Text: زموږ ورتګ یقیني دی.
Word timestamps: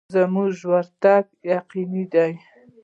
زموږ 0.13 0.53
ورتګ 0.71 1.25
یقیني 1.55 2.03
دی. 2.13 2.31